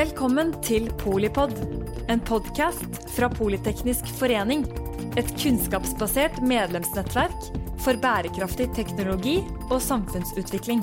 [0.00, 1.50] Velkommen til Polipod,
[2.08, 4.62] en podkast fra Politeknisk forening.
[5.20, 7.50] Et kunnskapsbasert medlemsnettverk
[7.84, 9.34] for bærekraftig teknologi
[9.66, 10.80] og samfunnsutvikling.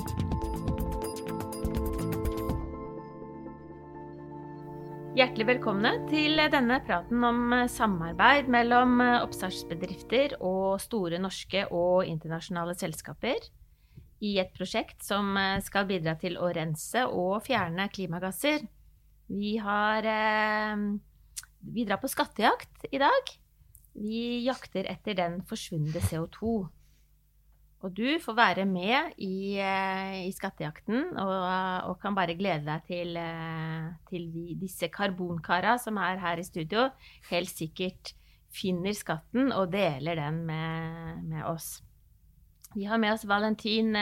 [5.18, 13.50] Hjertelig velkomne til denne praten om samarbeid mellom oppstartsbedrifter og store norske og internasjonale selskaper
[14.22, 15.34] i et prosjekt som
[15.66, 18.68] skal bidra til å rense og fjerne klimagasser.
[19.28, 20.08] Vi har
[21.58, 23.30] Vi drar på skattejakt i dag.
[23.98, 26.68] Vi jakter etter den forsvunne CO2.
[27.78, 31.34] Og du får være med i, i skattejakten og,
[31.86, 33.18] og, kan bare glede deg til,
[34.10, 36.88] til de, disse karbonkara som er her i studio,
[37.30, 38.14] helt sikkert
[38.54, 41.78] finner skatten og deler den med, med oss.
[42.74, 43.94] Vi har med oss Valentin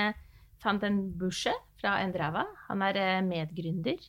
[0.65, 2.47] van fra Endrava.
[2.71, 4.01] Han er medgründer.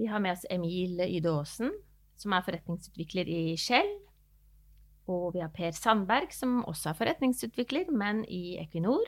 [0.00, 1.74] Vi har med oss Emil Yde Aasen,
[2.16, 3.90] som er forretningsutvikler i Shell.
[5.12, 9.04] Og vi har Per Sandberg, som også er forretningsutvikler, men i Equinor.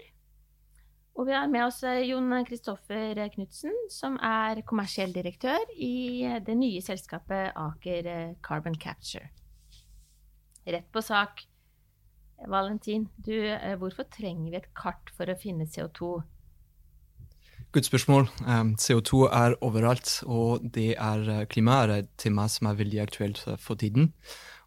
[1.16, 6.84] Og vi har med oss Jon Kristoffer Knutsen, som er kommersiell direktør i det nye
[6.84, 9.30] selskapet Aker Carbon Capture.
[10.68, 11.40] Rett på sak.
[12.52, 13.32] Valentin, du,
[13.80, 16.18] hvorfor trenger vi et kart for å finne CO2?
[17.73, 18.27] Godt spørsmål.
[18.45, 23.39] Um, CO2 er overalt, og det er klima er et tema som er veldig aktuelt
[23.59, 24.12] for tiden.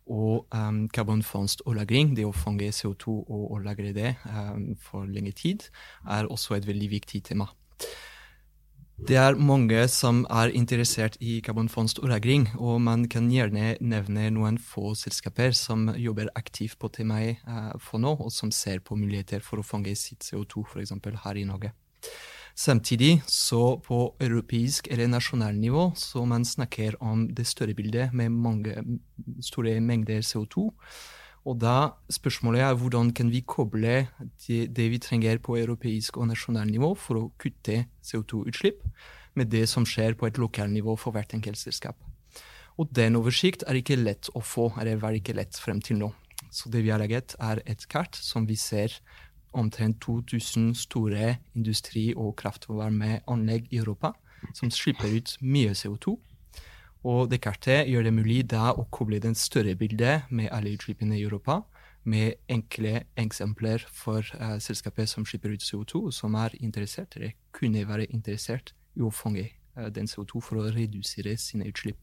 [0.10, 5.06] Og um, karbonfangst og -lagring, det å fange CO2 og, og lagre det um, for
[5.06, 5.70] lenge tid,
[6.10, 7.46] er også et veldig viktig tema.
[9.08, 14.30] Det er mange som er interessert i karbonfangst og -lagring, og man kan gjerne nevne
[14.30, 18.96] noen få selskaper som jobber aktivt på temaet uh, for nå, og som ser på
[18.96, 20.92] muligheter for å fange sitt CO2, f.eks.
[21.24, 21.72] her i Norge.
[22.56, 28.32] Samtidig, så på europeisk eller nasjonalt nivå, så man snakker om det større bildet med
[28.32, 28.78] mange
[29.44, 30.70] store mengder CO2.
[31.46, 34.08] Og da spørsmålet er hvordan kan vi koble
[34.48, 38.80] det, det vi trenger på europeisk og nasjonalt nivå for å kutte CO2-utslipp,
[39.36, 42.00] med det som skjer på et lokalnivå for hvert enkelt selskap.
[42.80, 46.14] Og den oversikt er ikke lett å få, eller var ikke lett frem til nå.
[46.56, 48.96] Så det vi har laget, er et kart som vi ser
[49.56, 54.14] omtrent 2000 store industri- og kraftvarmeanlegg i Europa
[54.54, 56.18] som slipper ut mye CO2.
[57.06, 61.18] Og det kartet gjør det mulig da å koble den større bildet med alle utslippene
[61.20, 61.62] i Europa,
[62.06, 67.86] med enkle eksempler for uh, selskapet som slipper ut CO2, som er interessert, eller kunne
[67.88, 71.98] være interessert i å fange uh, den CO2 for å redusere sine utslipp.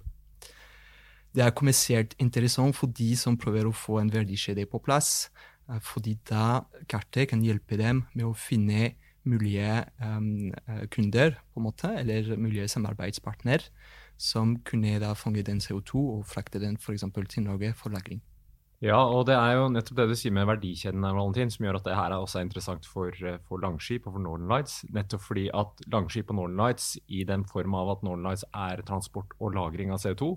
[1.32, 5.30] Det er kommersielt interessant for de som prøver å få en verdikjede på plass,
[5.82, 8.92] fordi da kartet kan hjelpe dem med å finne
[9.28, 10.50] mulige um,
[10.90, 13.64] kunder, på en måte, eller mulige samarbeidspartner,
[14.18, 17.06] som kunne da fange den CO2 og frakte den f.eks.
[17.30, 18.22] til Norge for lagring.
[18.82, 21.84] Ja, og det er jo nettopp det du sier med verdikjeden, Valentin, som gjør at
[21.86, 23.14] det her er også interessant for,
[23.46, 24.80] for Langskip og for Northern Lights.
[24.90, 28.82] Nettopp fordi at Langskip og Northern Lights, i den form av at Northern Lights er
[28.88, 30.32] transport og lagring av CO2,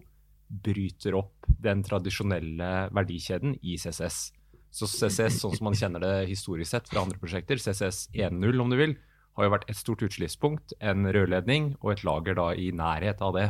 [0.66, 4.28] bryter opp den tradisjonelle verdikjeden i CCS.
[4.75, 8.74] Så CCS, sånn som man kjenner det historisk sett fra andre prosjekter, CCS 1.0 om
[8.74, 8.96] du vil,
[9.36, 13.36] har jo vært et stort utslippspunkt, en rørledning og et lager da i nærhet av
[13.38, 13.46] det.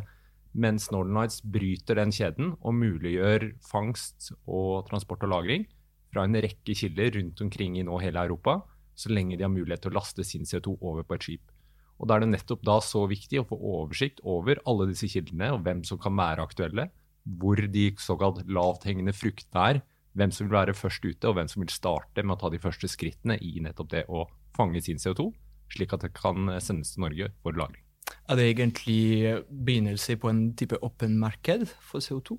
[0.53, 5.65] Mens Northern Lights bryter den kjeden og muliggjør fangst og transport og lagring
[6.13, 8.59] fra en rekke kilder rundt omkring i nå hele Europa,
[8.95, 11.51] så lenge de har mulighet til å laste sin CO2 over på et skip.
[11.99, 15.53] Og Da er det nettopp da så viktig å få oversikt over alle disse kildene,
[15.55, 16.89] og hvem som kan være aktuelle,
[17.25, 19.83] hvor de såkalt lavthengende fruktene er,
[20.15, 22.61] hvem som vil være først ute, og hvem som vil starte med å ta de
[22.61, 25.29] første skrittene i nettopp det å fange sin CO2,
[25.75, 27.81] slik at det kan sendes til Norge for lagring.
[28.29, 32.37] Er det egentlig begynnelse på en type åpen marked for CO2?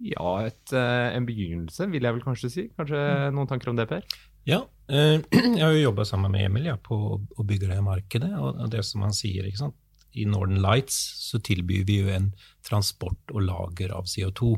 [0.00, 2.66] Ja, et, eh, en begynnelse vil jeg vel kanskje si.
[2.78, 3.36] Kanskje mm.
[3.36, 4.06] noen tanker om det, Per?
[4.48, 5.20] Ja, eh,
[5.58, 8.32] jeg har jo jobba sammen med Emil ja, på å bygge det markedet.
[8.40, 9.78] Og det som han sier, ikke sant?
[10.12, 10.96] i Northern Lights
[11.30, 12.30] så tilbyr vi jo en
[12.66, 14.56] transport og lager av CO2.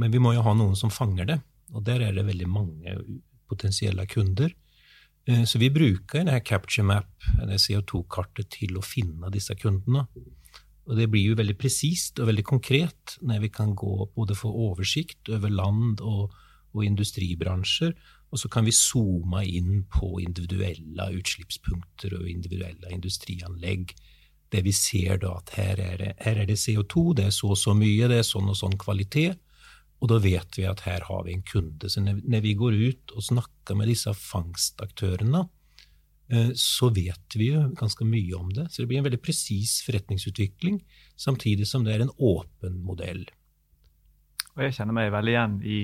[0.00, 1.38] Men vi må jo ha noen som fanger det,
[1.74, 2.96] og der er det veldig mange
[3.50, 4.52] potensielle kunder.
[5.28, 10.06] Eh, så vi bruker denne Capture Map, det CO2-kartet, til å finne disse kundene.
[10.88, 14.50] Og det blir jo veldig presist og veldig konkret når vi kan gå både få
[14.70, 16.32] oversikt over land og,
[16.74, 17.92] og industribransjer,
[18.30, 23.94] og så kan vi zoome inn på individuelle utslippspunkter og individuelle industrianlegg.
[24.50, 27.52] Det vi ser da at her er det, her er det CO2, det er så
[27.54, 29.38] og så mye, det er sånn og sånn kvalitet.
[30.00, 31.90] Og da vet vi at her har vi en kunde.
[31.92, 35.44] Så når vi går ut og snakker med disse fangstaktørene,
[36.32, 38.70] eh, så vet vi jo ganske mye om det.
[38.72, 40.80] Så det blir en veldig presis forretningsutvikling,
[41.20, 43.26] samtidig som det er en åpen modell.
[44.56, 45.80] Og jeg kjenner meg veldig igjen i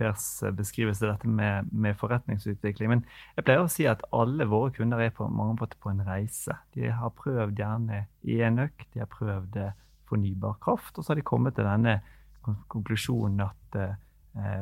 [0.00, 0.24] Pers
[0.56, 2.88] beskrivelse dette med, med, forretningsutvikling.
[2.88, 3.02] Men
[3.36, 6.56] jeg pleier å si at alle våre kunder er på mange måter på en reise.
[6.72, 9.76] De har prøvd gjerne enøk, de har prøvd eh,
[10.08, 12.00] fornybar kraft, og så har de kommet til denne
[12.42, 13.94] konklusjonen at eh,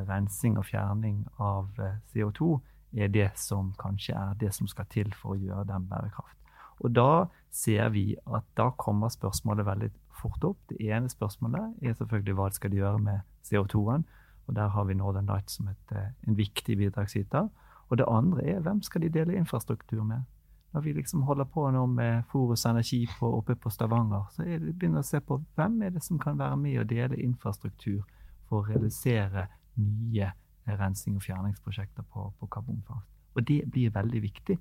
[0.08, 2.58] rensing og fjerning av eh, CO2
[3.00, 6.36] er det som kanskje er det som skal til for å gjøre den bærekraft.
[6.80, 9.90] Og da ser vi at da kommer spørsmålet veldig
[10.20, 10.58] fort opp.
[10.68, 14.06] Det ene spørsmålet er selvfølgelig hva skal de gjøre med CO2-en.
[14.48, 17.48] Og Der har vi Northern Light som et, eh, en viktig bidragsyter.
[17.88, 20.22] Og det andre er hvem skal de dele infrastruktur med?
[20.72, 24.60] Når vi liksom holder på nå med Forus Energi på, oppe på Stavanger, så er
[24.62, 28.04] det begynner å se på hvem er det som kan være med og dele infrastruktur
[28.48, 29.48] for å realisere
[29.80, 30.30] nye
[30.78, 33.08] rensing- og fjerningsprosjekter på, på karbonfangst.
[33.34, 34.58] Og det blir veldig viktig.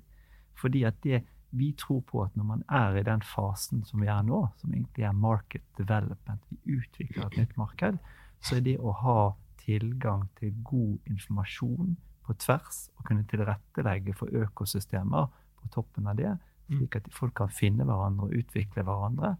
[0.60, 4.06] fordi at det, vi tror på at når man er i den fasen som vi
[4.06, 7.98] er nå, som egentlig er market development, vi utvikler et nytt marked,
[8.40, 9.32] så er det å ha
[9.64, 11.96] tilgang til god informasjon
[12.26, 15.30] på tvers og kunne tilrettelegge for økosystemer
[15.60, 16.32] på toppen av det,
[16.70, 16.78] mm.
[16.78, 19.36] slik at folk kan finne hverandre og utvikle hverandre,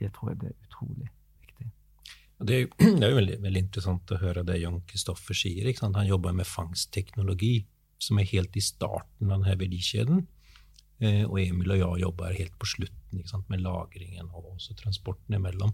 [0.00, 1.10] det tror jeg blir utrolig
[1.44, 1.68] viktig.
[2.44, 2.68] Det er,
[2.98, 5.70] det er jo veldig, veldig, interessant å høre det Jan Kristoffer sier.
[5.84, 7.56] Han jobber med fangstteknologi,
[8.02, 10.24] som er helt i starten av denne verdikjeden.
[11.02, 15.72] Eh, og Emil og jeg jobber helt på slutten med lagringen og også transporten imellom.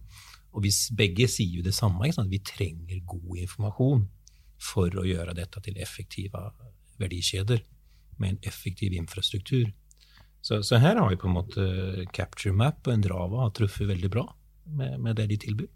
[0.56, 2.08] Og vi begge sier jo det samme.
[2.08, 4.06] Vi trenger god informasjon
[4.60, 6.50] for å gjøre dette til effektive
[7.00, 7.62] verdikjeder
[8.20, 9.70] med en effektiv infrastruktur.
[10.40, 11.66] Så, så her har vi på en måte
[12.16, 14.24] Capture Map og Endrava har truffet veldig bra
[14.64, 15.68] med, med det de tilbyr.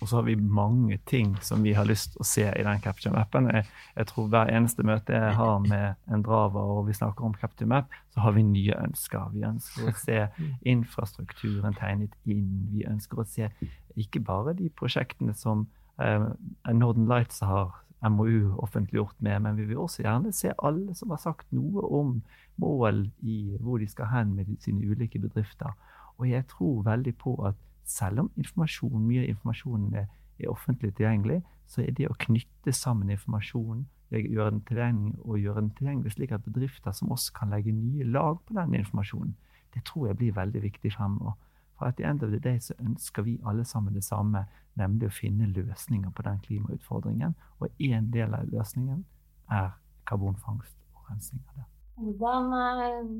[0.00, 2.82] Og så har vi mange ting som vi har lyst til å se i den
[2.84, 3.48] Capture Mappen.
[3.48, 3.64] Jeg,
[3.96, 7.94] jeg, tror hver eneste møte jeg har med Endrava og vi snakker om Capture Map,
[8.12, 9.30] så har vi nye ønsker.
[9.32, 10.20] Vi ønsker å se
[10.68, 12.44] infrastrukturen tegnet inn.
[12.74, 13.48] Vi ønsker å se
[13.96, 15.64] ikke bare de prosjektene som
[16.02, 16.28] eh,
[16.76, 21.20] Northern Lights har MOU offentliggjort med, men vi vil også gjerne se alle som har
[21.22, 22.18] sagt noe om
[22.60, 25.72] mål i hvor de skal hen med sine ulike bedrifter.
[26.18, 30.06] Og jeg tror veldig på at selv om informasjon, mye av informasjonen er,
[30.38, 35.62] er, offentlig tilgjengelig, så er det å knytte sammen informasjonen, gjøre den tilgjengelig og gjøre
[35.64, 39.34] den tilgjengelig slik at bedrifter som oss kan legge nye lag på den informasjonen,
[39.74, 41.34] det tror jeg blir veldig viktig fremover.
[41.78, 45.10] For at the end of the day så ønsker vi alle sammen det samme, nemlig
[45.10, 47.34] å finne løsninger på den klimautfordringen.
[47.60, 49.04] Og én del av løsningen
[49.52, 49.74] er
[50.08, 51.66] karbonfangst og rensing av det.
[51.96, 53.12] Hvordan eh,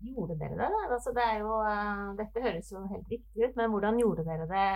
[0.00, 0.70] gjorde dere det?
[0.90, 4.68] Altså, det jo, uh, dette høres jo helt riktig ut, men hvordan gjorde dere det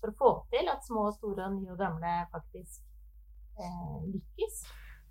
[0.00, 2.82] for å få til at små, store, nye og gamle faktisk
[3.58, 4.64] uh, lykkes?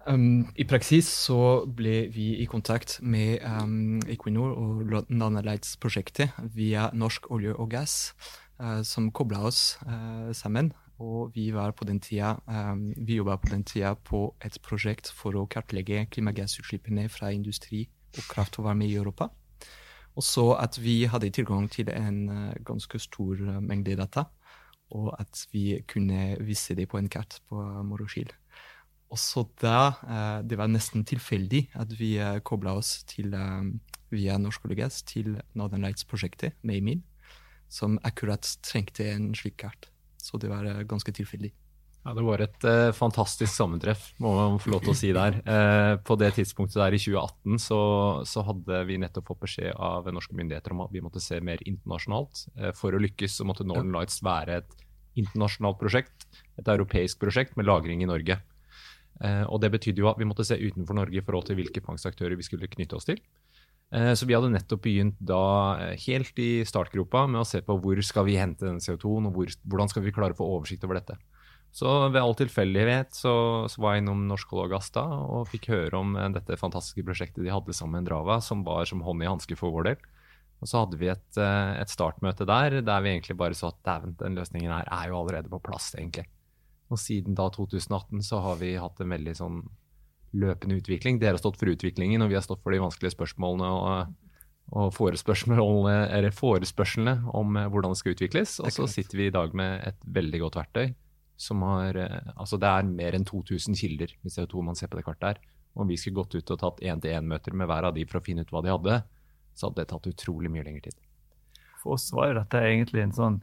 [0.05, 7.29] Um, I praksis så ble vi i kontakt med um, Equinor og Nanalights-prosjektet via Norsk
[7.31, 8.11] olje og gass,
[8.59, 9.77] uh, som kobla oss
[10.35, 10.73] sammen.
[11.03, 15.09] Og vi, var på den tida, um, vi jobba på den tida på et prosjekt
[15.15, 19.31] for å kartlegge klimagassutslippene fra industri og kraft og varme i Europa.
[20.13, 24.27] Og så at vi hadde tilgang til en uh, ganske stor uh, mengde data,
[24.93, 28.29] og at vi kunne vise det på en kart på uh, Moroskil.
[29.13, 33.33] Og så da uh, Det var nesten tilfeldig at vi uh, kobla oss til,
[34.13, 37.01] via Norsk olje til Northern Lights-prosjektet med Emil,
[37.69, 39.89] som akkurat trengte en slik kart.
[40.17, 41.53] Så det var ganske tilfeldig.
[42.03, 45.37] Ja, Det var et uh, fantastisk sammentreff, må man få lov til å si der.
[45.47, 47.79] Uh, på det tidspunktet der i 2018 så,
[48.27, 51.63] så, hadde vi nettopp fått beskjed av norske myndigheter om at vi måtte se mer
[51.63, 52.43] internasjonalt.
[52.59, 54.75] Uh, for å lykkes så måtte Northern Lights være et
[55.19, 56.27] internasjonalt prosjekt,
[56.59, 58.41] et europeisk prosjekt med lagring i Norge.
[59.21, 62.33] Og Det betydde jo at vi måtte se utenfor Norge i forhold til hvilke fangstaktører
[62.35, 63.19] vi skulle knytte oss til.
[63.93, 68.25] Så vi hadde nettopp begynt da helt i startgropa med å se på hvor skal
[68.25, 71.19] vi hente den CO2-en, og hvor, hvordan skal vi klare å få oversikt over dette.
[71.73, 73.33] Så ved all tilfeldighet så,
[73.65, 76.59] så, var jeg innom Norsk Olje og Gass da og fikk høre om eh, dette
[76.61, 79.89] fantastiske prosjektet de hadde sammen med Drava, som var som hånd i hanske for vår
[79.89, 80.03] del.
[80.61, 83.81] Og så hadde vi et, eh, et startmøte der der vi egentlig bare så at
[83.89, 86.27] dæven, den løsningen her er jo allerede på plass, egentlig.
[86.91, 89.61] Og siden da 2018 så har vi hatt en veldig sånn
[90.33, 91.19] løpende utvikling.
[91.21, 94.13] Dere har stått for utviklingen, og vi har stått for de vanskelige spørsmålene og,
[94.73, 98.57] og forespørslene, forespørslene om eh, hvordan det skal utvikles.
[98.63, 100.93] Og så sitter vi i dag med et veldig godt verktøy
[101.43, 104.99] som har eh, Altså det er mer enn 2000 kilder med CO2 man ser på
[104.99, 105.41] det kartet her.
[105.73, 108.45] Om vi skulle gått ut og tatt én-til-én-møter med hver av de for å finne
[108.45, 108.99] ut hva de hadde,
[109.57, 110.97] så hadde det tatt utrolig mye lengre tid.
[111.81, 113.39] For oss var jo dette egentlig en sånn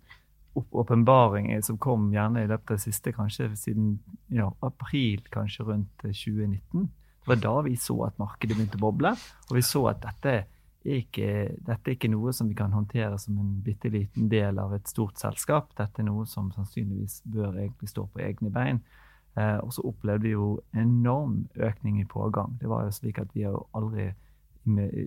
[0.54, 3.92] åpenbaring som kom gjerne i løpet av det siste, kanskje siden
[4.35, 6.88] ja, april, kanskje rundt 2019.
[7.21, 9.12] Det var da vi så at markedet begynte å boble,
[9.50, 10.33] og vi så at dette
[10.80, 11.28] er ikke,
[11.61, 14.88] dette er ikke noe som vi kan håndtere som en bitte liten del av et
[14.88, 15.75] stort selskap.
[15.78, 18.80] Dette er noe som sannsynligvis bør egentlig stå på egne bein.
[19.38, 22.57] Eh, og så opplevde vi jo enorm økning i pågang.
[22.61, 24.11] Det var jo slik at vi har jo aldri
[24.64, 25.04] med, i,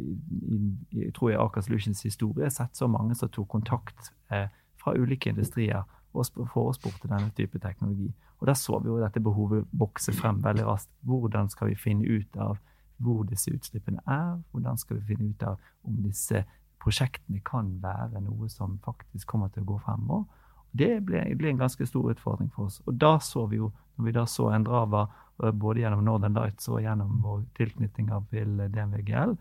[0.91, 4.47] i, tror jeg Aker Solutions historie sett så mange som tok kontakt eh,
[4.83, 8.11] fra ulike industrier og forespurte denne type teknologi.
[8.39, 10.91] Og Der så vi jo dette behovet vokse frem veldig raskt.
[11.01, 12.57] Hvordan skal vi finne ut av
[12.97, 14.41] hvor disse utslippene er?
[14.51, 16.43] Hvordan skal vi finne ut av om disse
[16.83, 20.25] prosjektene kan være noe som faktisk kommer til å gå fremover?
[20.73, 22.81] Det ble, ble, en ganske stor utfordring for oss.
[22.85, 25.03] Og da så vi jo, når vi da så Endrava
[25.43, 29.35] eh, både gjennom Northern Lights og gjennom vår tilknytning til DNVGL,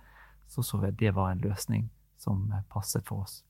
[0.47, 1.89] så så vi at det var en løsning
[2.21, 3.41] som eh, passet for oss.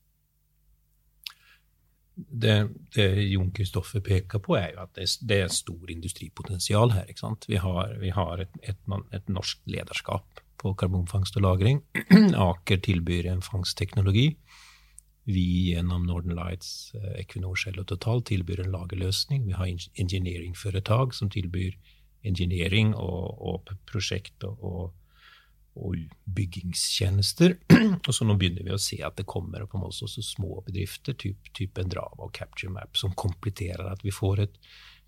[2.15, 2.55] Det,
[2.93, 7.07] det Jon Kristoffer peker på, er jo at det, det er stor industripotensial her.
[7.09, 7.47] ikke sant?
[7.49, 8.77] Vi har, vi har et, et,
[9.11, 11.81] et, norsk lederskap på karbonfangst og -lagring.
[12.49, 14.35] Aker tilbyr en fangstteknologi
[15.23, 19.45] vi gjennom Northern Lights, eh, Equinor Shell og Total tilbyr en lagerløsning.
[19.47, 21.77] Vi har engineeringforetak som tilbyr
[22.23, 24.91] engineering og, og prosjekt og, og,
[25.75, 25.97] og,
[26.33, 27.57] byggingstjenester.
[28.07, 30.61] og så nå begynner vi å se at det kommer på en måte også små
[30.65, 34.59] bedrifter, type typ Endrava og Capture Map, som kompletterer at vi får et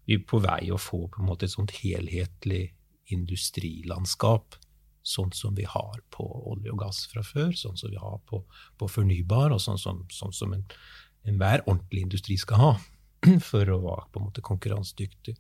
[0.06, 2.68] vi er på vei å få på en måte et sånt helhetlig
[3.14, 4.58] industrilandskap
[5.06, 8.42] sånn som vi har på olje og gass fra før, sånn som vi har på,
[8.80, 10.66] på fornybar, og sånn som, sånn som en,
[11.30, 12.72] enhver ordentlig industri skal ha
[13.50, 15.38] for å være på en måte konkurransedyktig.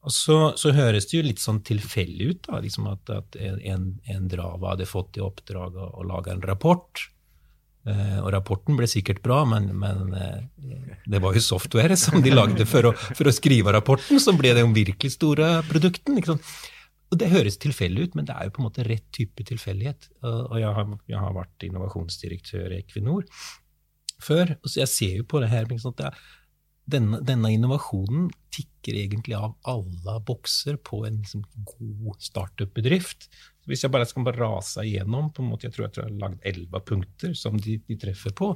[0.00, 3.98] Og så, så, høres det jo litt sånn tilfeldig ut, da, liksom at, at en,
[4.08, 7.02] en, Drava hadde fått i oppdrag å, å lage en rapport.
[7.88, 12.32] Eh, og rapporten ble sikkert bra, men, men eh, det var jo software som de
[12.32, 16.16] lagde for å, for å skrive rapporten, som ble den virkelig store produkten.
[17.10, 20.12] Og Det høres tilfeldig ut, men det er jo på en måte rett type tilfeldighet.
[20.22, 23.26] Og jeg har, jeg har, vært innovasjonsdirektør i Equinor
[24.20, 26.20] før, og så jeg ser jo på det her at det er,
[26.90, 33.28] denne, denne, innovasjonen tikker egentlig av alle bokser på en liksom, god startup-bedrift.
[33.68, 36.12] Hvis jeg bare skal bare rase igjennom på en måte, Jeg tror jeg, tror jeg
[36.12, 38.52] har lagd elleve punkter som de, de, treffer på.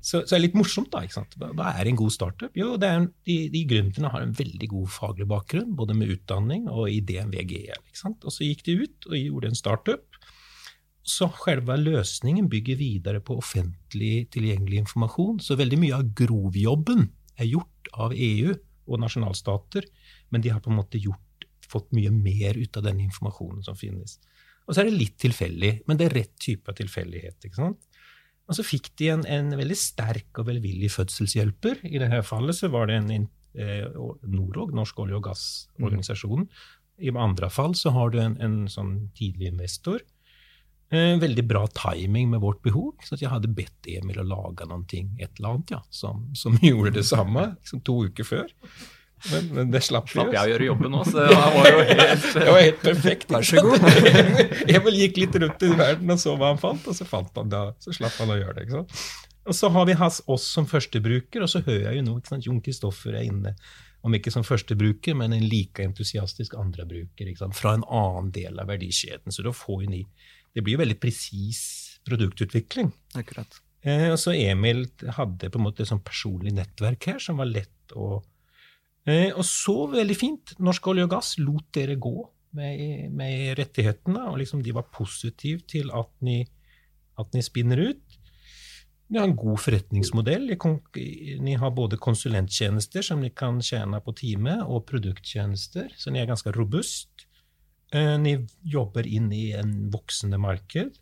[0.00, 1.02] Så, så det er litt morsomt, da.
[1.04, 1.36] ikke sant?
[1.42, 2.56] Hva, er en god startup?
[2.56, 6.70] Jo, det er, de, de gründerne har en veldig god faglig bakgrunn, både med utdanning
[6.72, 8.24] og i ikke sant?
[8.24, 10.22] Og så gikk de ut og gjorde en startup.
[11.02, 15.40] Så selve løsningen bygger videre på offentlig tilgjengelig informasjon.
[15.42, 17.08] Så veldig mye av grovjobben
[17.42, 19.86] er gjort av EU og nasjonalstater,
[20.32, 23.78] men de har på en måte gjort fått mye mer ut av den informasjonen som
[23.78, 24.18] finnes.
[24.66, 27.38] Og så er det litt tilfeldig, men det er rett type av tilfeldighet.
[27.46, 27.88] ikke sant?
[28.50, 31.84] Og så fikk de en, en, veldig sterk og velvillig fødselshjelper.
[31.88, 33.86] I dette fallet så var det en eh,
[34.28, 36.48] Norog, Norsk olje- og gassorganisasjon.
[37.02, 40.02] I andre fall så har du en, en sånn tidlig investor.
[40.92, 42.94] Eh, veldig bra timing med vårt behov.
[43.02, 46.58] så Jeg hadde bedt Emil å lage noen ting, et eller annet, ja, som, som
[46.62, 48.52] gjorde det samme liksom to uker før.
[49.30, 50.16] Men, men, det slapp vi.
[50.16, 53.28] Slapp jeg å gjøre jobben òg, så det var jo helt Det var helt perfekt.
[53.32, 53.86] Vær så god.
[54.76, 57.52] Emil gikk litt rundt i verden og så hva han fant, og så fant han
[57.52, 57.62] det.
[57.86, 58.66] Så slapp han å gjøre det.
[58.66, 58.98] ikke sant?
[59.48, 62.46] Og så har vi oss som førstebruker, og så hører jeg jo nå ikke sant,
[62.46, 63.54] Jon Kristoffer er inne,
[64.02, 69.34] om ikke som førstebruker, men en like entusiastisk andrebruker fra en annen del av verdikjeden.
[69.34, 69.90] Så da får vi
[70.52, 71.62] Det blir jo veldig presis
[72.06, 72.90] produktutvikling.
[73.18, 73.60] Akkurat.
[73.82, 74.84] Eh, og så Emil
[75.16, 78.20] hadde på en måte et sånn personlig nettverk her som var lett å
[79.02, 82.14] Eh, og så, veldig fint, Norsk olje og gass lot dere gå
[82.58, 86.42] med, med rettighetene, og liksom de var positive til at ni,
[87.18, 88.18] at ni spinner ut.
[89.12, 90.54] Ni har en god forretningsmodell.
[91.44, 96.30] Ni har både konsulenttjenester som ni kan tjene på time, og produkttjenester, så ni er
[96.30, 97.11] ganske robust.
[97.92, 100.96] Eh, ni jobber inn i en voksende marked.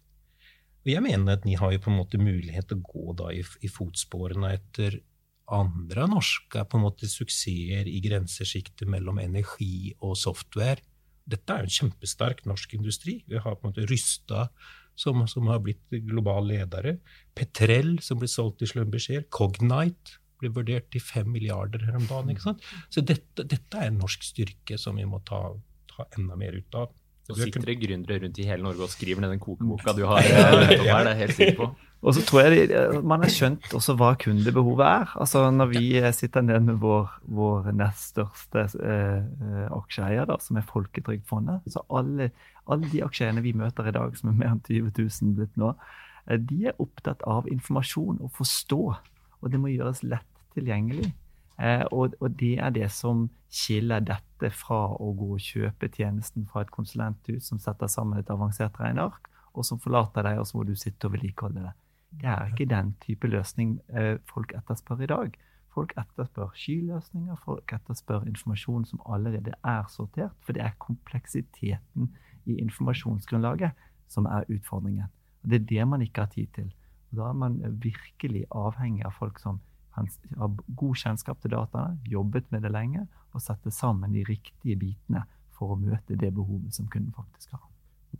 [0.80, 3.44] Og jeg mener at ni har jo på en måte mulighet til å gå i,
[3.62, 4.98] i fotsporene etter
[5.50, 10.80] andre norske på en måte suksesser i grensesjiktet mellom energi og software.
[11.30, 13.20] Dette er jo en kjempesterk norsk industri.
[13.28, 14.48] Vi har på en måte Rysta,
[14.98, 16.96] som, som har blitt globale ledere.
[17.36, 19.26] Petrell, som blir solgt til Schlumberger.
[19.32, 22.60] Cognite blir vurdert til fem milliarder her om dagen.
[22.88, 25.50] Så dette, dette, er en norsk styrke som vi må ta,
[26.00, 26.90] ta enda mer ut av.
[27.30, 30.24] Så sitter det gründere rundt i hele Norge og skriver ned den kokeboka du har.
[30.24, 31.68] her, det er helt sikker på.
[32.00, 35.10] Og så tror jeg man har skjønt også hva kundebehovet er.
[35.20, 35.84] Altså Når vi
[36.16, 42.30] sitter ned med vår, vår nest største eh, aksjeeier, som er Folketrygdfondet, så alle,
[42.66, 45.74] alle, de aksjeeierne vi møter i dag, som er mer enn 20 000 blitt nå,
[46.26, 48.82] eh, de er opptatt av informasjon og forstå.
[49.40, 50.26] Og det må gjøres lett
[50.56, 51.12] tilgjengelig.
[51.60, 56.46] Eh, og, og, det er det som skiller dette fra å gå og kjøpe tjenesten
[56.48, 60.56] fra et konsulenthus som setter sammen et avansert regneark, og som forlater deg, og så
[60.56, 61.74] må du sitte og vedlikeholde det.
[62.22, 65.36] Det er ikke den type løsning eh, folk etterspør i dag.
[65.70, 70.34] Folk etterspør skyløsninger, folk etterspør informasjon som allerede er sortert.
[70.42, 72.10] For det er kompleksiteten
[72.50, 73.76] i informasjonsgrunnlaget
[74.10, 75.12] som er utfordringen.
[75.44, 76.72] Og Det er det man ikke har tid til.
[77.10, 79.60] Og Da er man virkelig avhengig av folk som
[79.96, 85.24] har god kjennskap til dataene, jobbet med det lenge, og satte sammen de riktige bitene
[85.56, 87.66] for å møte det behovet som kunden faktisk har.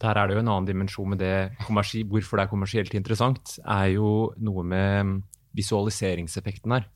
[0.01, 3.91] Der er det jo en annen dimensjon med det hvorfor det er kommersielt interessant, er
[3.97, 5.21] jo noe med
[5.57, 6.87] visualiseringseffekten her.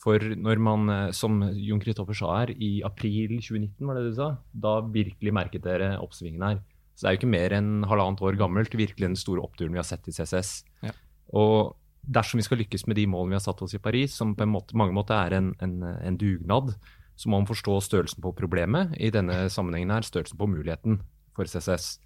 [0.00, 4.14] For når man, eh, som Jon Kristoffer sa her, i april 2019, var det du
[4.16, 6.62] sa, da virkelig merket dere oppsvingen her.
[6.96, 9.80] Så det er jo ikke mer enn halvannet år gammelt, virkelig den store oppturen vi
[9.80, 10.64] har sett i CCS.
[10.84, 10.92] Ja.
[11.36, 14.34] Og dersom vi skal lykkes med de målene vi har satt oss i Paris, som
[14.36, 16.74] på måte, mange måter er en, en, en, dugnad,
[17.20, 18.94] så må man forstå størrelsen på problemet.
[18.96, 21.02] I denne sammenhengen her størrelsen på muligheten
[21.36, 21.98] for CCS.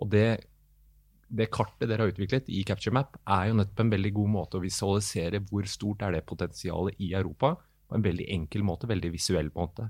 [0.00, 0.28] Og det
[1.30, 4.58] det kartet dere har utviklet i Capture Map, er jo nettopp en veldig god måte
[4.58, 7.54] å visualisere hvor stort er det potensialet i Europa,
[7.86, 9.88] på en veldig enkel måte, veldig visuell måte.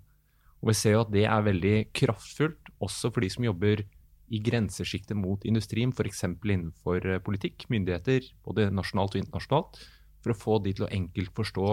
[0.60, 3.84] Og Vi ser jo at det er veldig kraftfullt, også for de som jobber
[4.30, 6.24] i grensesjiktet mot industrien, f.eks.
[6.30, 9.80] innenfor eh, politikk, myndigheter, både nasjonalt og internasjonalt,
[10.22, 11.68] for å få de til å enkelt forstå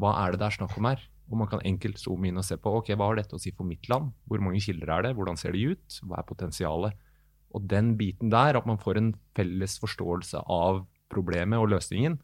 [0.00, 1.02] hva er det det er snakk om her.
[1.30, 3.52] Og man kan enkelt zoome inn og se på ok, hva har dette å si
[3.56, 7.06] for mitt land, hvor mange kilder er det, hvordan ser de ut, hva er potensialet.
[7.52, 12.16] Og den biten der, at man får en felles forståelse av problemet og løsningen,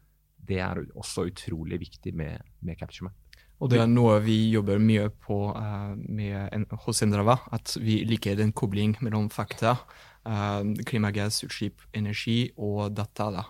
[0.49, 3.28] det er også utrolig viktig med, med CaptureMap.
[3.59, 8.37] Og det er noe vi jobber mye på uh, en, hos Endrava, at vi liker
[8.39, 9.75] den kobling mellom fakta,
[10.23, 13.27] uh, klimagassutslipp, energi og data.
[13.35, 13.43] Da.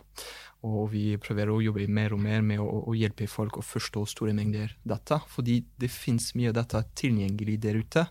[0.67, 4.03] Og vi prøver å jobbe mer og mer med å, å, hjelpe folk å forstå
[4.11, 5.21] store mengder data.
[5.31, 8.07] Fordi det finnes mye data tilgjengelig der ute,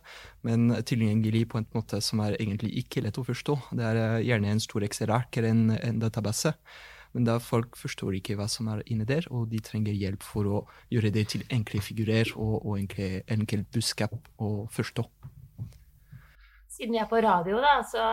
[0.48, 3.58] men tilgjengelig på en måte som er egentlig ikke lett å forstå.
[3.76, 6.54] Det er eh, gjerne en stor Excel-ark eller en, en database.
[7.16, 10.48] Men da folk forstår ikke hva som er inne der, og de trenger hjelp for
[10.48, 15.06] å gjøre det til enkle figurer og, og enkelt budskap å forstå
[16.78, 18.04] siden vi er på radio, da, så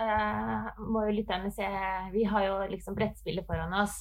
[0.00, 1.66] uh, må jo lytterne se
[2.14, 3.98] Vi har jo liksom brettspillet foran oss.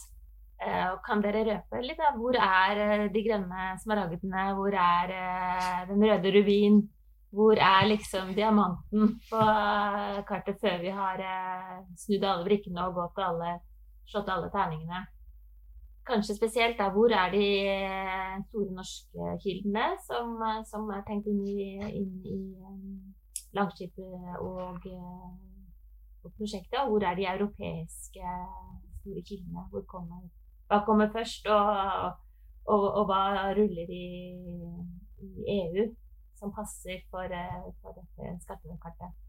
[0.62, 2.00] Uh, kan dere røpe litt?
[2.00, 2.14] da?
[2.16, 4.46] Hvor er uh, de grønne smaragdene?
[4.56, 5.12] Hvor er
[5.90, 6.80] den røde rubin?
[7.36, 9.44] Hvor er liksom diamanten på
[10.28, 11.22] kartet før vi har
[11.96, 13.54] snudd alle brikkene og gått alle,
[14.12, 15.06] slått alle terningene?
[16.08, 17.46] Kanskje spesielt da, hvor er de
[18.50, 20.34] store norske kildene som,
[20.66, 21.66] som er tenkt inn i,
[22.02, 23.14] inn i um,
[23.54, 25.30] Langskipet og, eh,
[26.24, 26.80] og, prosjektet?
[26.82, 28.34] Og hvor er de europeiske
[29.00, 29.66] store kildene?
[29.94, 30.26] Kommer,
[30.68, 32.18] hva kommer først, og,
[32.66, 34.06] og, og hva ruller i,
[35.22, 35.90] i, EU
[36.40, 39.20] som passer for, eh, for dette skattekartet?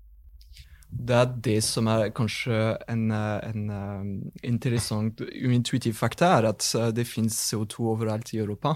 [0.92, 2.56] Det er det som er kanskje
[2.92, 4.10] en, en uh,
[4.44, 8.74] interessant uintuitiv fakta, er at uh, det finnes CO2 overalt i Europa.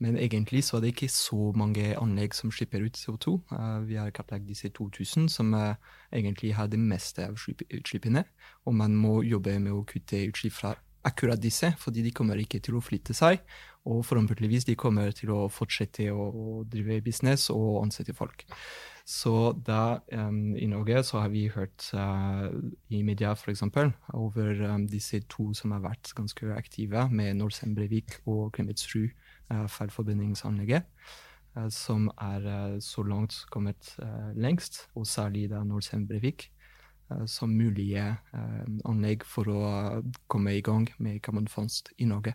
[0.00, 3.36] Men egentlig så er det ikke så mange anlegg som slipper ut CO2.
[3.52, 8.24] Uh, vi har kartlagt disse 2000, som egentlig har det meste av utslippene.
[8.64, 10.74] Og man må jobbe med å kutte utslipp fra
[11.08, 13.40] akkurat disse, fordi de kommer ikke til å flytte seg.
[13.88, 18.44] Og forhåpentligvis de kommer til å fortsette å, drive business og ansette folk.
[19.08, 22.50] Så da um, i Norge så har vi hørt uh,
[22.92, 23.64] i media f.eks.
[24.12, 29.64] over um, disse to som har vært ganske aktive, med Norcem Brevik og Klemetsrud uh,
[29.72, 30.84] feilforbindingsanlegget.
[31.56, 33.94] Uh, som er så langt kommet
[34.36, 36.50] lengst, og særlig da Norcem Brevik.
[37.08, 38.04] Uh, som mulige
[38.84, 39.62] anlegg for å
[40.28, 42.34] komme i gang med karbonfangst i Norge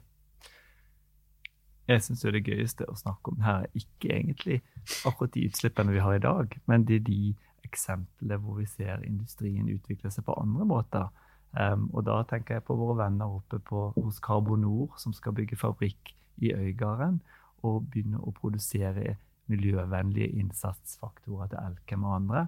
[1.88, 4.62] jeg syns det gøyeste å snakke om her er ikke egentlig
[5.08, 7.34] akkurat de utslippene vi har i dag, men det er de
[7.68, 11.10] eksemplene hvor vi ser industrien utvikle seg på andre måter.
[11.54, 15.60] Um, og da tenker jeg på våre venner oppe på, hos Carbonor, som skal bygge
[15.60, 17.20] fabrikk i Øygarden
[17.64, 19.18] og begynne å produsere
[19.52, 22.48] miljøvennlige innsatsfaktorer til Elkem og andre.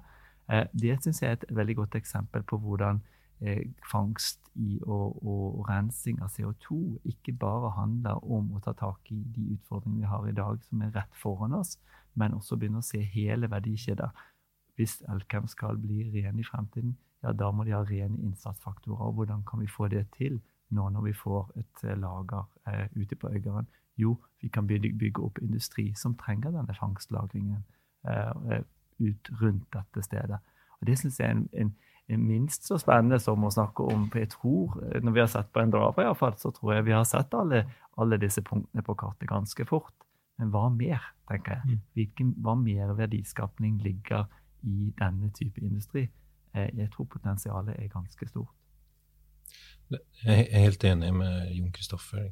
[0.52, 3.02] Uh, det syns jeg er et veldig godt eksempel på hvordan
[3.40, 6.78] Eh, fangst i og, og, rensing av CO2
[7.12, 10.84] ikke bare handler om å ta tak i de utfordringene vi har i dag, som
[10.86, 11.74] er rett foran oss,
[12.16, 14.16] men også begynne å se hele verdikjeder.
[14.80, 19.12] Hvis Elkem skal bli ren i fremtiden, ja, da må de ha rene innsatsfaktorer.
[19.12, 20.40] Hvordan kan vi få det til
[20.72, 23.68] nå når vi får et eh, lager eh, ute på Øygarden?
[24.00, 27.68] Jo, vi kan bygge, bygge, opp industri som trenger denne fangstlagringen
[28.08, 28.64] eh,
[29.00, 30.40] ut rundt dette stedet.
[30.80, 31.76] Og Det syns jeg er en, en
[32.08, 35.32] en, minst så spennende som å snakke om For jeg tror, eh, når vi har
[35.32, 37.66] sett på en drava, iallfall, så tror jeg vi har sett alle,
[38.02, 39.96] alle, disse punktene på kartet ganske fort.
[40.40, 41.66] Men hva mer, tenker jeg?
[41.66, 41.82] Mm.
[41.98, 44.28] Hvilken, hva mer verdiskapning ligger
[44.68, 46.06] i denne type industri?
[46.54, 48.54] Eh, jeg tror potensialet er ganske stort.
[50.26, 52.32] Jeg er helt enig med Jon Kristoffer.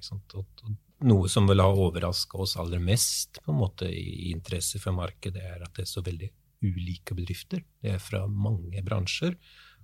[1.06, 5.44] Noe som vil ha overraska oss aller mest på en måte i interesse for markedet,
[5.44, 6.32] er at det er så veldig
[6.64, 7.64] ulike bedrifter.
[7.84, 9.36] Det er fra mange bransjer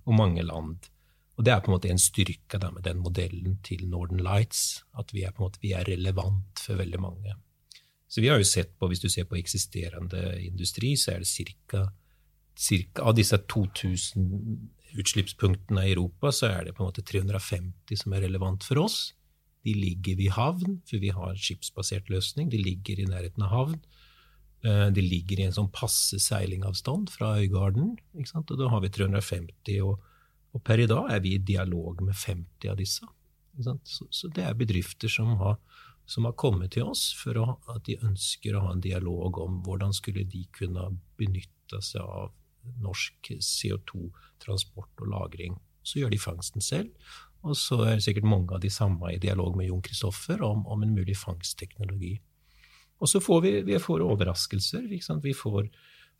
[0.06, 0.88] og mange land.
[1.38, 4.82] Og det er på en måte en styrke da, med den modellen til Northern Lights,
[4.98, 7.36] at vi er, på en måte, vi er relevant for veldig mange.
[8.10, 11.30] Så vi har jo sett på, Hvis du ser på eksisterende industri, så er det
[11.30, 11.86] cirka
[13.00, 18.26] av disse 2000 utslippspunktene i Europa, så er det på en måte 350 som er
[18.26, 19.14] relevant for oss.
[19.64, 22.50] De ligger ved havn, for vi har skipsbasert løsning.
[22.50, 23.80] De ligger i nærheten av havn.
[24.62, 27.94] Eh, de ligger i en sånn passe seilingavstand fra Øygarden.
[28.16, 30.02] Og da har vi 350, og,
[30.52, 33.08] og, per i dag er vi i dialog med 50 av disse.
[33.60, 35.56] Så, så, det er bedrifter som har,
[36.08, 39.58] som har kommet til oss for å, at de ønsker å ha en dialog om
[39.66, 42.30] hvordan skulle de kunne benytte seg av
[42.84, 45.56] norsk CO2-transport og -lagring.
[45.82, 46.92] Så gjør de fangsten selv.
[47.42, 50.66] Og så er det sikkert mange av de samme i dialog med Jon Kristoffer om,
[50.66, 52.18] om, en mulig fangstteknologi.
[53.00, 54.84] Og så får vi, vi får overraskelser.
[54.88, 55.70] Vi får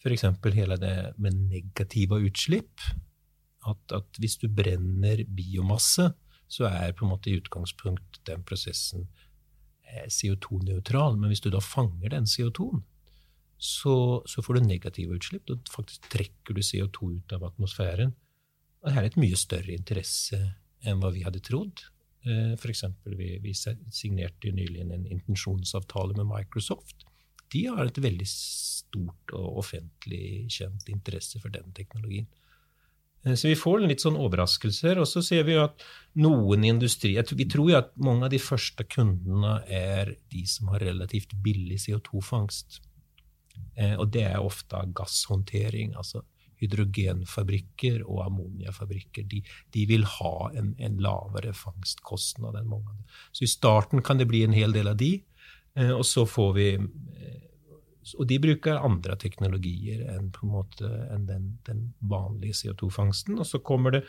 [0.00, 0.24] f.eks.
[0.56, 2.80] hele det med negative utslipp.
[3.68, 6.10] At, at, hvis du brenner biomasse,
[6.50, 9.04] så er på en måte i utgangspunkt den prosessen
[9.84, 11.18] eh, CO2-nøytral.
[11.20, 12.82] Men hvis du da fanger den CO2-en,
[13.60, 15.44] så, så, får du negative utslipp.
[15.46, 18.14] Da faktisk trekker du CO2 ut av atmosfæren.
[18.80, 20.38] Og her er et mye større interesse
[20.80, 21.84] enn hva vi hadde trodd.
[22.26, 22.84] Eh, F.eks.
[23.04, 27.06] Vi, vi signerte nylig en intensjonsavtale med Microsoft.
[27.52, 32.28] De har et veldig stort og offentlig kjent interesse for den teknologien.
[33.24, 35.00] Eh, så vi får litt sånn overraskelser.
[35.00, 35.84] Og så ser vi jo at
[36.20, 40.84] noen industri Vi tror jo at mange av de første kundene er de som har
[40.84, 42.82] relativt billig CO2-fangst.
[43.76, 45.96] Eh, og det er ofte gasshåndtering.
[45.96, 46.24] altså
[46.60, 49.42] Hydrogenfabrikker og ammoniafabrikker de,
[49.74, 53.20] de vil ha en, en, lavere fangstkostnad enn mange andre.
[53.32, 55.14] Så i starten kan det bli en hel del av de,
[55.76, 57.38] eh, og så får vi eh,
[58.18, 63.36] Og de bruker andre teknologier enn, måte, enn den, den vanlige CO2-fangsten.
[63.38, 64.00] Og så kommer det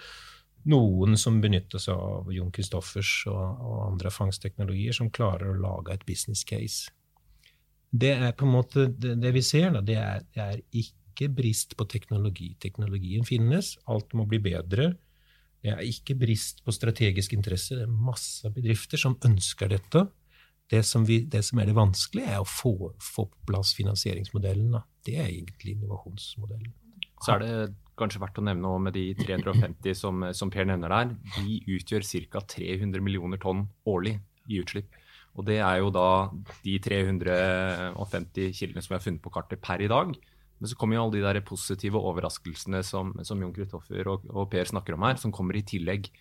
[0.72, 5.94] noen som benytter seg av Jon Christoffers og, og andre fangstteknologier, som klarer å lage
[5.94, 6.90] et business case
[7.92, 11.01] det er på en måte det, det vi ser, da, det er, det er, ikke
[11.30, 12.56] brist på teknologi.
[12.62, 14.94] Teknologien finnes, alt må bli bedre.
[15.62, 17.78] Det er ikke brist på strategisk interesse.
[17.78, 20.08] Det er masse bedrifter som ønsker dette.
[20.72, 24.72] Det som, vi, det som er det vanskelige, er å få, få på plass finansieringsmodellen.
[24.74, 24.86] Da.
[25.06, 26.74] Det er egentlig innovasjonsmodellen.
[27.22, 27.54] Så er det
[28.00, 32.42] kanskje verdt å nevne med de 350 som, som Per nevner der, de utgjør ca.
[32.56, 34.16] 300 millioner tonn årlig
[34.50, 34.96] i utslipp.
[35.38, 36.08] Og det er jo da
[36.64, 40.16] de 350 kildene som vi har funnet på kartet per i dag.
[40.62, 44.46] Men så kommer jo alle de der positive overraskelsene som, som Jon Kristoffer og, og,
[44.52, 46.12] Per snakker om her, som kommer i tillegg.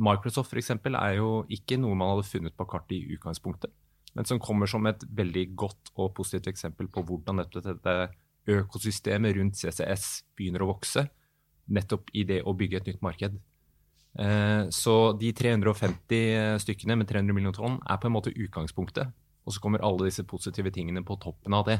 [0.00, 0.74] Microsoft f.eks.
[0.76, 3.72] er jo ikke noe man hadde funnet på kartet i utgangspunktet,
[4.16, 7.96] men som kommer som et veldig godt og positivt eksempel på hvordan dette, dette
[8.50, 11.06] økosystemet rundt CCS begynner å vokse,
[11.72, 13.38] nettopp i det å bygge et nytt marked.
[14.18, 19.12] Eh, så de 350 stykkene med 300 millioner tonn er på en måte utgangspunktet.
[19.46, 21.78] Og så kommer alle disse positive tingene på toppen av det.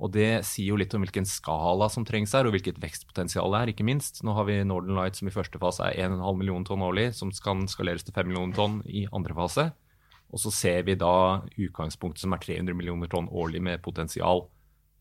[0.00, 3.60] Og det sier jo litt om hvilken skala som trengs her, og hvilket vekstpotensial det
[3.60, 4.22] er, ikke minst.
[4.24, 7.32] Nå har vi Northern Light som i første fase er 1,5 million tonn årlig, som
[7.36, 9.68] skal skaleres til 5 millioner tonn i andre fase.
[10.30, 14.46] Og så ser vi da utgangspunktet som er 300 millioner tonn årlig med potensial.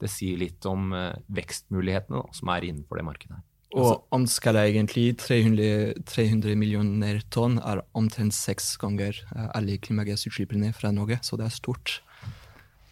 [0.02, 3.46] Det sier litt om eh, vekstmulighetene da, som er innenfor det markedet her.
[3.70, 10.74] Og altså, anskala egentlig 300, 300, millioner tonn er omtrent seks ganger eh, alle klimagassutslippene
[10.74, 12.00] fra Norge, så det er stort.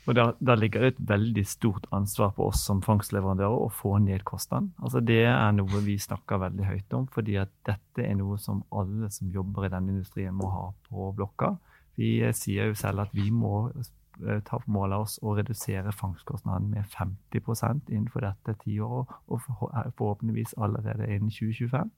[0.07, 4.23] Og der, der, ligger et veldig stort ansvar på oss som fangstleverandører å få ned
[4.23, 4.69] kostnaden.
[4.79, 8.63] Altså det er noe vi snakker veldig høyt om, fordi at dette er noe som
[8.71, 11.57] alle som jobber i denne industrien må ha på blokka.
[11.99, 13.65] Vi sier jo selv at vi må
[14.17, 19.91] ta på mål av oss å redusere fangstkostnaden med 50% innenfor dette tiåret, og eh,
[19.97, 21.91] forhåpentligvis allerede innen 2025.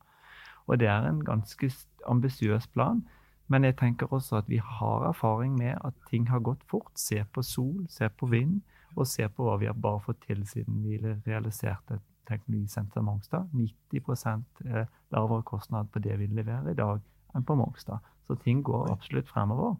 [0.67, 1.71] Og Det er en ganske
[2.07, 3.01] ambisiøs plan.
[3.49, 6.91] Men jeg tenker også at vi har erfaring med at ting har gått fort.
[6.95, 8.61] Se på sol, se på vind,
[8.95, 13.49] og se på hva vi har bare fått til siden vi realiserte teknologisenteret Mongstad.
[13.53, 17.01] 90 eh, lavere kostnad på det vi leverer i dag,
[17.35, 18.05] enn på Mongstad.
[18.27, 19.75] Så ting går absolutt fremover.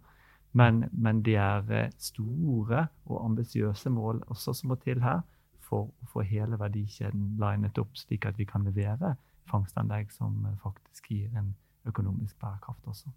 [0.52, 5.22] Men, men det er eh, store og ambisiøse mål også som må til her
[5.62, 9.14] for å få hele verdikjeden linet opp, slik at vi kan levere
[9.50, 11.54] fangstanlegg som eh, faktisk gir en
[11.86, 13.14] økonomisk bærekraft også.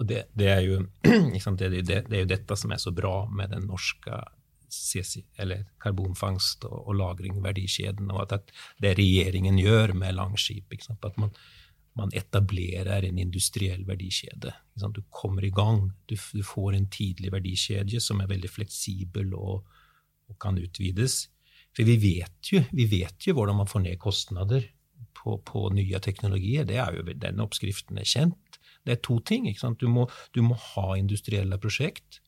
[0.00, 3.54] Og det, det, er jo, det, det, er jo, dette som er så bra med
[3.54, 4.22] den norske
[4.72, 5.22] CC,
[5.82, 8.50] karbonfangst og, og lagring, verdikjeden, og at
[8.82, 10.74] det regjeringen gjør med Langskip.
[10.96, 11.32] At man,
[11.96, 14.52] man etablerer en industriell verdikjede.
[14.92, 15.90] Du kommer i gang.
[16.06, 19.64] Du, du, får en tidlig verdikjede som er veldig fleksibel og,
[20.28, 21.26] og kan utvides.
[21.76, 24.64] For vi vet, jo, vi vet jo hvordan man får ned kostnader
[25.16, 26.68] på, på nye teknologier.
[26.72, 28.38] Er jo, Den oppskriften er kjent.
[28.86, 29.48] Det er to ting.
[29.80, 32.20] Du må, du, må, ha industrielle prosjekt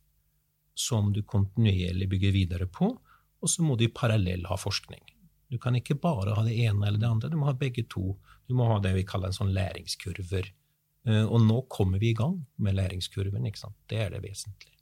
[0.79, 2.91] som du kontinuerlig bygger videre på,
[3.39, 5.03] og så må du i parallell ha forskning.
[5.49, 8.19] Du kan ikke bare ha det ene eller det andre, du må ha begge to.
[8.51, 10.51] Du må ha det vi kaller en sånn læringskurver.
[11.09, 13.47] Eh, og nå kommer vi i gang med læringskurven.
[13.89, 14.75] Det er det vesentlige.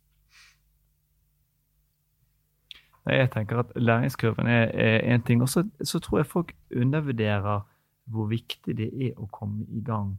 [3.06, 5.42] Jeg tenker at læringskurven er én ting.
[5.42, 7.62] Og så tror jeg folk undervurderer
[8.10, 10.16] hvor viktig det er å komme i gang.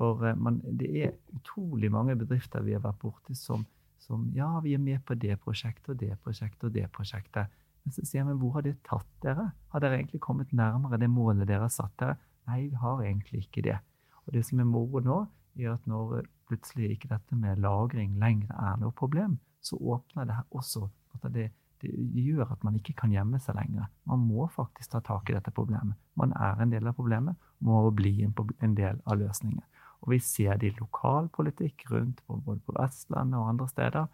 [0.00, 3.66] For eh, man, det er utrolig mange bedrifter vi har vært borti som,
[4.00, 7.52] som ja, vi er med på det prosjektet og det prosjektet og det prosjektet.
[7.84, 9.50] Men så sier vi hvor har det tatt dere?
[9.72, 12.16] Har dere egentlig kommet nærmere det målet dere har satt dere?
[12.48, 13.76] Nei, vi har egentlig ikke det.
[14.24, 15.20] Og det som er moro nå,
[15.60, 20.36] er at når plutselig ikke dette med lagring lenger er noe problem, så åpner det
[20.38, 20.86] her også
[21.16, 21.50] at det,
[21.82, 21.92] det
[22.24, 23.88] gjør at man ikke kan gjemme seg lenger.
[24.08, 25.98] Man må faktisk ta tak i dette problemet.
[26.16, 29.64] Man er en del av problemet må bli en del av løsningen.
[30.00, 34.06] Og vi ser det i lokalpolitikk rundt både på Vestlandet og andre steder,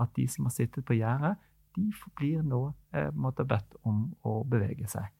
[0.00, 1.36] at de som har sittet på gjerdet,
[1.76, 5.10] de blir nå eh, bedt om å bevege seg.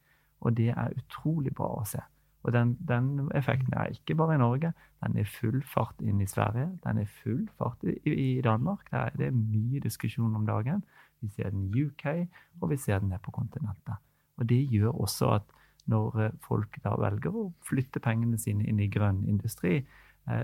[0.45, 2.03] Og det er utrolig bra å se.
[2.45, 4.75] Og den, den, effekten er ikke bare i Norge.
[5.01, 6.69] Den er full fart inn i Sverige.
[6.85, 8.85] Den er full fart i, i Danmark.
[8.91, 10.85] Det er, det mye diskusjon om dagen.
[11.25, 12.05] Vi ser den i UK,
[12.61, 13.97] og vi ser den ned på kontinentet.
[14.37, 15.55] Og det gjør også at
[15.89, 19.79] når eh, folk da velger å flytte pengene sine inn i grønn industri,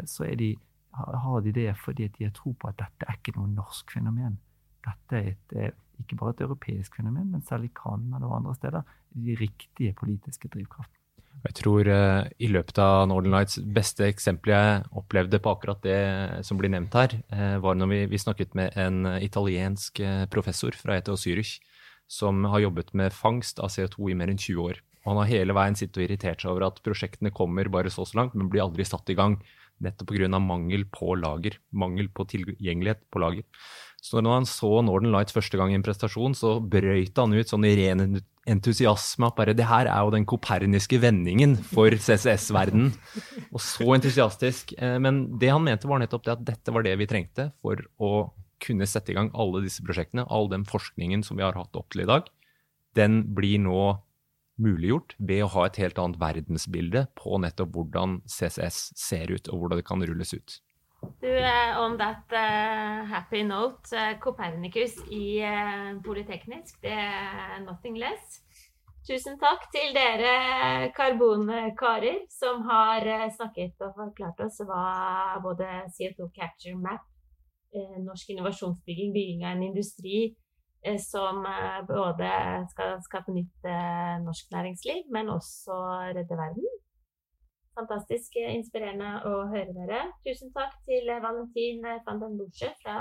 [0.05, 0.55] så de,
[0.93, 4.39] har de det fordi de har tro på at dette er ikke noe norsk fenomen.
[4.85, 8.83] Dette er et eh, ikke bare et europeisk fenomen, men i Canada og andre steder,
[9.13, 10.97] de riktige politiske drivkraftene.
[11.45, 16.45] Jeg tror uh, i løpet av Northern Lights beste eksempel jeg opplevde på akkurat det
[16.45, 20.01] som blir nevnt her, uh, var når vi, vi, snakket med en italiensk
[20.33, 21.59] professor fra ETH Zürich
[22.11, 24.81] som har jobbet med fangst av CO2 i mer enn 20 år.
[25.05, 28.05] Og han har hele veien sittet og irritert seg over at prosjektene kommer bare så
[28.05, 29.39] så langt, men blir aldri satt i gang.
[29.81, 30.29] Nettopp pga.
[30.39, 31.59] mangel på lager.
[31.73, 33.45] Mangel på tilgjengelighet på lager.
[34.01, 37.51] Så når han så Northern Lights første gang i en prestasjon, så brøyt han ut
[37.51, 42.95] sånn i ren entusiasme at bare det her er jo den koperniske vendingen for CCS-verdenen.
[43.53, 44.73] Og så entusiastisk.
[44.79, 47.83] Eh, men det han mente, var nettopp det at dette var det vi trengte for
[48.01, 50.27] å kunne sette i gang alle disse prosjektene.
[50.29, 52.29] All den forskningen som vi har hatt opp til i dag,
[52.97, 53.83] den blir nå
[54.61, 59.63] muliggjort ved å ha et helt annet verdensbilde på nettopp hvordan CCS ser ut, og
[59.63, 60.61] hvordan det kan rulles ut.
[61.21, 65.41] Du, uh, on that uh, happy note, uh, Copernicus i
[66.05, 68.43] Politeknisk, det er nothing less.
[69.09, 76.77] Tusen takk til dere karbonkarer som har snakket og forklart oss hva både CO2 Capture
[76.77, 77.07] Map,
[78.05, 80.21] norsk innovasjonsbygging, bygging av en industri
[81.05, 81.45] som
[81.89, 82.31] både
[82.71, 83.67] skal skape nytt
[84.25, 85.77] norsk næringsliv, men også
[86.17, 86.71] redde verden.
[87.77, 90.01] Fantastisk inspirerende å høre dere.
[90.27, 92.97] Tusen takk til Valentin van den Bosche fra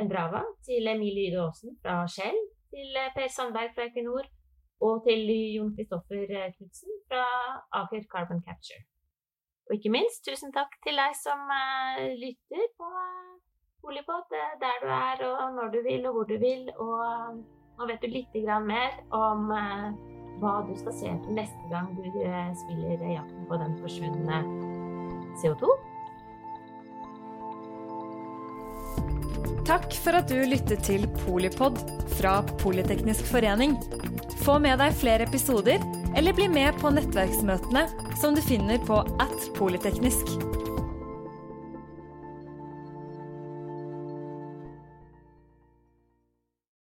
[0.00, 2.36] Endrava, til Emilie Yde Aasen fra Shell,
[2.72, 4.26] til Per Sandberg fra Equinor
[4.84, 5.24] og til
[5.56, 7.24] Jon Kristoffer Knutsen fra
[7.80, 8.84] Aker Carbon Capture.
[9.68, 11.40] Og ikke minst tusen takk til deg som
[12.20, 12.92] lytter på
[13.82, 16.68] Polipod, uh, der du er og når du vil og hvor du vil.
[16.76, 17.40] Og uh,
[17.78, 19.52] nå vet du litt mer om
[20.42, 24.42] hva du skal se etter neste gang du eh, spiller jakten på den forsvunne
[25.42, 25.70] CO2.
[29.68, 31.80] Takk for at du lyttet til Polipod
[32.16, 33.76] fra Politeknisk forening.
[34.46, 35.82] Få med deg flere episoder,
[36.16, 37.84] eller bli med på nettverksmøtene
[38.18, 40.57] som du finner på at polyteknisk.